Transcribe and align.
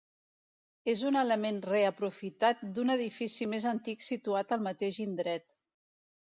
És 0.93 1.03
un 1.09 1.17
element 1.21 1.59
reaprofitat 1.67 2.65
d'un 2.79 2.95
edifici 2.95 3.49
més 3.55 3.69
antic 3.75 4.09
situat 4.09 4.59
al 4.59 4.67
mateix 4.71 5.03
indret. 5.09 5.49